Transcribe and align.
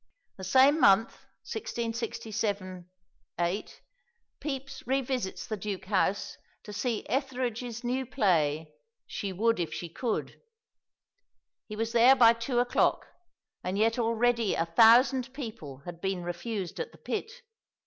The 0.37 0.43
same 0.43 0.79
month, 0.79 1.11
1667 1.45 2.89
8, 3.39 3.81
Pepys 4.39 4.81
revisits 4.87 5.45
the 5.45 5.55
Duke's 5.55 5.89
House 5.89 6.37
to 6.63 6.73
see 6.73 7.05
Etherege's 7.07 7.83
new 7.83 8.07
play, 8.07 8.73
"She 9.05 9.31
Would 9.31 9.59
if 9.59 9.71
She 9.71 9.89
Could." 9.89 10.41
He 11.67 11.75
was 11.75 11.91
there 11.91 12.15
by 12.15 12.33
two 12.33 12.57
o'clock, 12.57 13.05
and 13.63 13.77
yet 13.77 13.99
already 13.99 14.55
a 14.55 14.65
thousand 14.65 15.33
people 15.35 15.83
had 15.85 16.01
been 16.01 16.23
refused 16.23 16.79
at 16.79 16.91
the 16.91 16.97
pit. 16.97 17.31